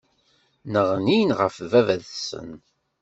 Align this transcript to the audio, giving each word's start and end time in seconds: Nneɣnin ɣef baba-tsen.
Nneɣnin 0.65 1.29
ɣef 1.39 1.55
baba-tsen. 1.71 2.51